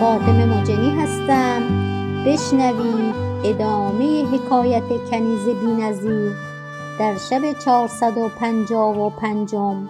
[0.00, 1.62] فاطمه مجنی هستم.
[2.26, 3.14] بشنوید
[3.44, 6.32] ادامه حکایت کنیز بینظیر
[6.98, 9.88] در شب چهارصد و پنجاه و پنجم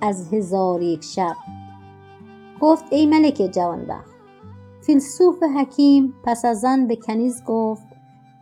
[0.00, 1.36] از هزار یک شب.
[2.60, 4.16] گفت ای ملک جوانبخت
[4.80, 7.86] فیلسوف حکیم پس از آن به کنیز گفت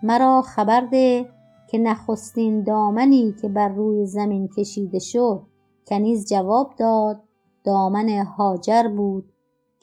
[0.02, 1.28] مرا خبر ده
[1.70, 5.42] که نخستین دامنی که بر روی زمین کشیده شد
[5.86, 7.22] کنیز جواب داد
[7.64, 9.32] دامن هاجر بود.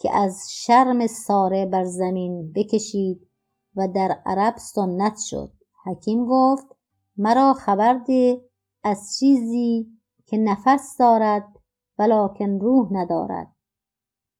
[0.03, 3.27] که از شرم ساره بر زمین بکشید
[3.75, 5.51] و در عرب سنت شد.
[5.85, 6.65] حکیم گفت
[7.17, 8.41] مرا خبر ده
[8.83, 9.87] از چیزی
[10.25, 11.59] که نفس دارد
[11.99, 13.55] ولکن روح ندارد.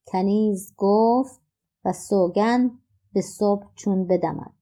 [0.08, 1.42] کنیز گفت
[1.86, 2.72] و سوگند
[3.14, 4.54] به صبح چون بدمد.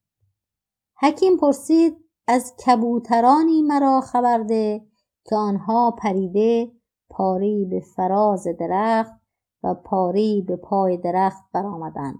[1.00, 4.86] حکیم پرسید از کبوترانی مرا خبر ده
[5.24, 6.72] که آنها پریده
[7.10, 9.21] پاره ای به فراز درخت
[9.62, 12.18] و پاره ای به پای درخت برآمدند.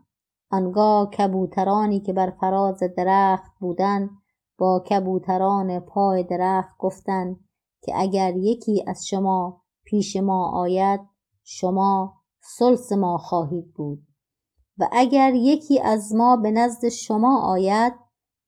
[0.50, 4.10] آنگاه کبوترانی که بر فراز درخت بودند
[4.58, 7.36] با کبوتران پای درخت گفتند
[7.82, 11.00] که اگر یکی از شما پیش ما آید
[11.42, 12.22] شما
[12.58, 14.06] ثلث ما خواهید بود.
[14.78, 17.92] و اگر یکی از ما به نزد شما آید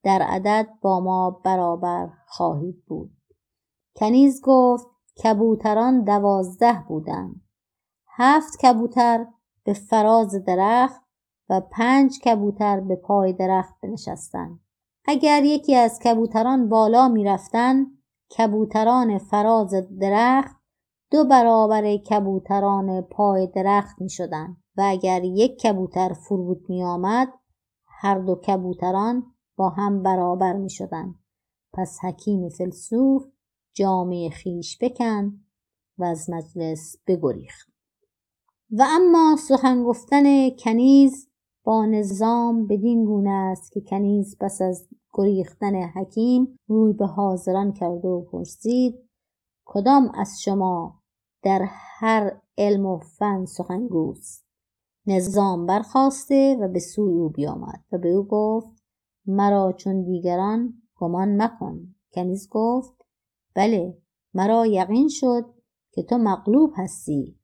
[0.03, 3.17] در عدد با ما برابر خواهید بود.
[3.97, 4.87] کنیز گفت
[5.25, 7.44] کبوتران دوازده بودند.
[8.17, 9.27] هفت کبوتر
[9.65, 11.03] به فراز درخت
[11.49, 14.61] و پنج کبوتر به پای درخت بنشستند
[15.05, 17.87] اگر یکی از کبوتران بالا می‌رفتند
[18.39, 20.57] کبوتران فراز درخت
[21.11, 27.29] دو برابر کبوتران پای درخت می‌شدند و اگر یک کبوتر فرود میآمد
[27.87, 29.23] هر دو کبوتران
[29.57, 31.15] با هم برابر می‌شدند
[31.73, 33.25] پس حکیم فیلسوف
[33.75, 35.45] جامه خویش بکند
[35.99, 37.74] و از مجلس بگریخت.
[38.71, 41.29] و اما سخن گفتن کنیز
[41.65, 48.05] با نظام بدین گونه است که کنیز پس از گریختن حکیم روی به حاضران کرد
[48.05, 48.95] و پرسید
[49.65, 51.01] کدام از شما
[51.43, 54.45] در هر علم و فن سخنگوست؟
[55.07, 58.83] نظام برخاسته و به سوی او بیامد و به او گفت
[59.27, 61.95] مرا چون دیگران گمان مکن.
[62.15, 63.07] کنیز گفت
[63.55, 63.99] بله
[64.35, 65.55] مرا یقین شد
[65.93, 67.39] که تو مغلوب هستی.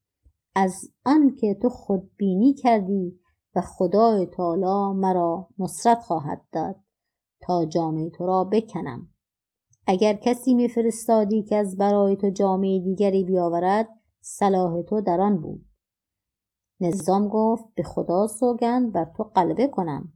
[0.54, 3.20] از آنکه تو خودبینی کردی
[3.54, 6.76] و خدای تعالی مرا نصرت خواهد داد
[7.40, 9.08] تا جامه تو را بکنم.
[9.86, 13.88] اگر کسی میفرستادی که از برای تو جامه دیگری بیاورد
[14.20, 15.66] صلاح تو در آن بود.
[16.80, 20.12] نظام گفت به خدا سوگند بر تو غلبه کنم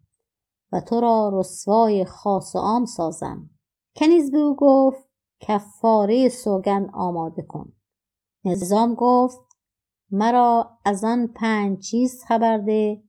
[0.72, 3.50] و تو را رسوای خاص و عام سازم.
[3.96, 5.08] کنیز به او گفت
[5.40, 7.72] کفاره سوگند آماده کن.
[8.44, 9.38] نظام گفت
[10.16, 13.02] مرا از آن پنج چیز خبر ده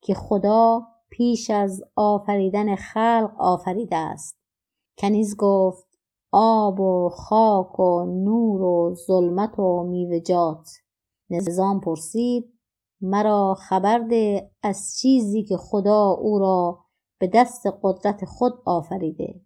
[0.00, 4.38] که خدا پیش از آفریدن خلق آفریده است.
[4.98, 5.86] کنیز گفت
[6.32, 10.20] آب و خاک و نور و ظلمت و میوه
[11.30, 12.58] نظام پرسید
[13.00, 16.84] مرا خبر ده از چیزی که خدا او را
[17.20, 19.40] به دست قدرت خود آفریده.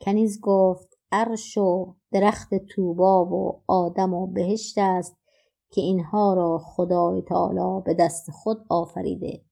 [0.00, 5.25] کنیز گفت عرش و درخت طوبی و آدم و بهشت است
[5.70, 9.44] که اینها را خدای تعالی به دست خود آفریده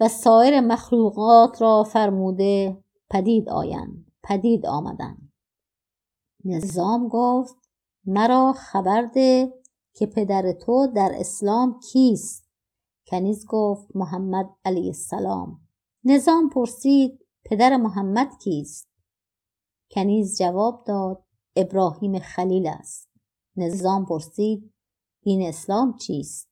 [0.00, 5.32] و سایر مخلوقات را فرموده پدید آیند پدید آمدند.
[6.44, 7.56] نظام گفت
[8.04, 9.52] مرا خبر ده
[9.94, 12.50] که پدر تو در اسلام کیست؟
[13.06, 15.60] کنیز گفت محمد علیه السلام.
[16.04, 18.88] نظام پرسید پدر محمد کیست؟
[19.90, 21.24] کنیز جواب داد
[21.56, 23.10] ابراهیم خلیل است.
[23.56, 24.72] نظام پرسید
[25.22, 26.48] دین اسلام چیست؟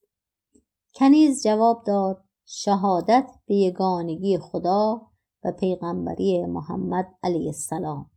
[0.95, 5.01] کنیز جواب داد شهادت به یگانگی خدا
[5.43, 8.11] و پیغمبری محمد علیه السلام.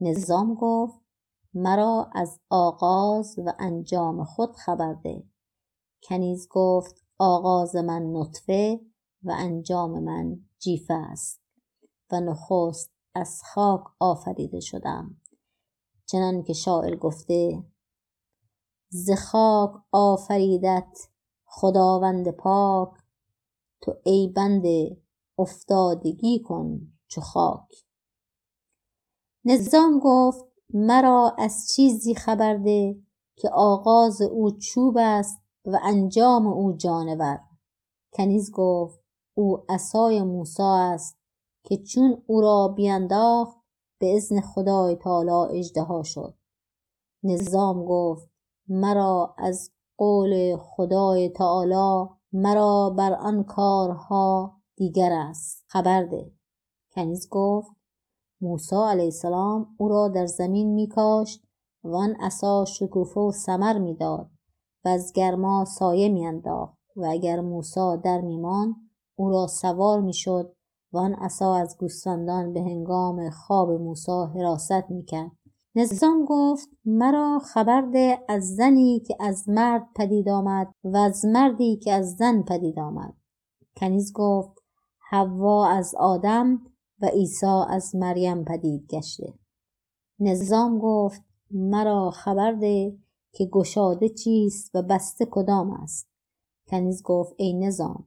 [0.00, 1.00] نظام گفت
[1.54, 5.24] مرا از آغاز و انجام خود خبر ده.
[6.02, 8.80] کنیز گفت آغاز من نطفه
[9.22, 11.42] و انجام من جیفه است
[12.12, 15.20] و نخست از خاک آفریده شدم.
[16.06, 17.64] چنانکه شاعر گفته
[18.90, 21.08] ز خاک آفریدت
[21.44, 22.90] خداوند پاک.
[23.80, 24.96] تو ای بنده
[25.38, 27.84] افتادگی کن چو خاک.
[29.44, 30.44] نظام گفت
[30.74, 32.96] مرا از چیزی خبر ده
[33.36, 37.40] که آغاز او چوب است و انجام او جانور.
[38.12, 39.00] کنیز گفت
[39.34, 41.18] او عصای موسی است
[41.64, 43.58] که چون او را بینداخت
[43.98, 46.34] به اذن خدای تعالی اژدها شد.
[47.22, 48.37] نظام گفت
[48.68, 55.64] مرا از قول خدای تعالی مرا بر آن کارها دیگر است.
[55.66, 56.32] خبر ده.
[56.94, 57.70] کنیز گفت
[58.40, 61.44] موسی علیه السلام او را در زمین میکاشت
[61.84, 64.30] و آن عصا شکوفه و ثمر می‌داد
[64.84, 68.74] و از گرما سایه میانداخت و اگر موسی در میماند
[69.18, 70.56] او را سوار می‌شد
[70.92, 75.30] و آن عصا از گوسفندان به هنگام خواب موسی حراست می‌کرد.
[75.78, 81.76] نظام گفت مرا خبر ده از زنی که از مرد پدید آمد و از مردی
[81.76, 83.14] که از زن پدید آمد.
[83.76, 84.58] کنیز گفت
[85.10, 86.62] حوا از آدم
[87.00, 89.34] و عیسی از مریم پدید گشته.
[90.20, 92.98] نظام گفت مرا خبر ده
[93.32, 96.08] که گشاده چیست و بسته کدام است.
[96.68, 98.06] کنیز گفت ای نظام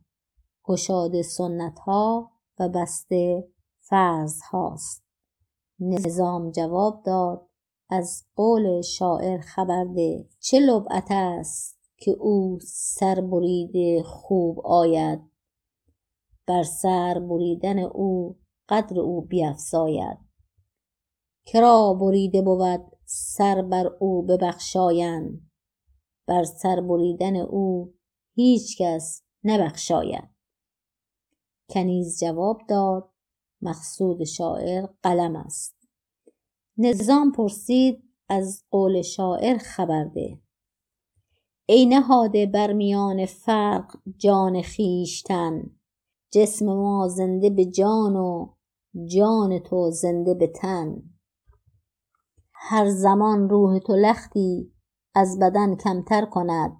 [0.64, 3.48] گشاده سنت ها و بسته
[3.80, 5.04] فرض هاست
[5.80, 7.51] نظام جواب داد
[7.92, 15.22] از قول شاعر خبر ده چه لعبت است که او سر بریده خوب آید؟
[16.48, 18.40] بر سر بریدن او
[18.70, 20.18] قدر او بیفزاید.
[21.46, 25.52] کرا بریده بود سر بر او ببخشایند
[26.28, 27.94] بر سر بریدن او
[28.36, 30.30] هیچکس نبخشاید.
[31.70, 33.12] کنیز جواب داد
[33.62, 35.81] مقصود شاعر قلم است.
[36.82, 40.40] نظام پرسید از قول شاعر خبر ده.
[41.66, 45.64] ای نهاده بر میان فرق جان خویشتن
[46.32, 48.50] جسم ما زنده به جان و
[49.16, 51.02] جان تو زنده به تن.
[52.54, 54.74] هر زمان روح تو لختی
[55.16, 56.72] از بدن کمتر کند.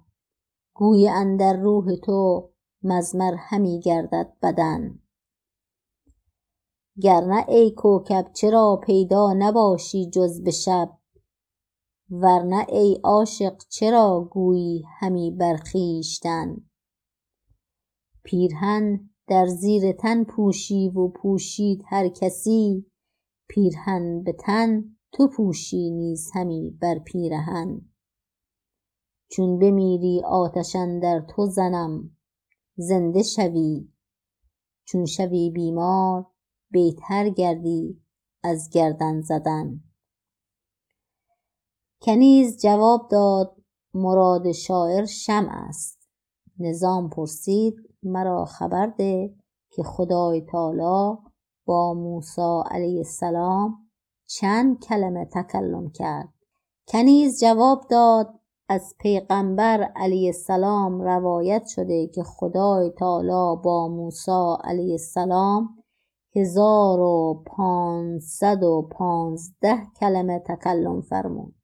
[0.74, 2.50] گویی اندر روح تو
[2.82, 5.01] مضمر همی گردد بدن.
[7.00, 10.98] گرنه ای کوکب چرا پیدا نباشی جز به شب؟
[12.10, 16.56] ورنه ای عاشق چرا گویی همی بر خویشتن؟
[18.24, 22.86] پیرهن در زیر تن پوشی و پوشید هر کسی.
[23.48, 27.80] پیرهن به تن تو پوشی نیز همی بر پیرهن.
[29.30, 32.16] چون بمیری آتش اندر تو زنم
[32.76, 33.88] زنده شوی.
[34.84, 36.31] چون شوی بیمار
[36.72, 38.02] بیتر گردی
[38.42, 39.80] از گردن زدن.
[42.02, 43.56] کنیز جواب داد
[43.94, 46.08] مراد شاعر شمع است.
[46.58, 49.34] نظام پرسید مرا خبر ده
[49.70, 51.18] که خدای تعالی
[51.66, 53.90] با موسی علیه السلام
[54.26, 56.34] چند کلمه تکلم کرد.
[56.88, 64.92] کنیز جواب داد از پیغمبر علیه السلام روایت شده که خدای تعالی با موسی علیه
[64.92, 65.81] السلام
[66.36, 71.54] هزار و پانصد و پانزده کلمه تکلم فرمود.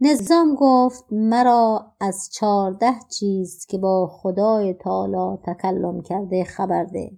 [0.00, 7.10] نظام گفت مرا از چارده چیز که با خدای تعالی تکلم کرده خبر ده.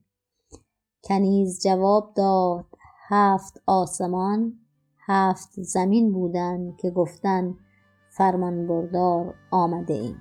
[1.05, 2.67] کنیز جواب داد
[3.09, 4.53] هفت آسمان
[5.07, 7.55] هفت زمین بودند که گفتند
[8.11, 10.21] فرمانبردار آمده ایم.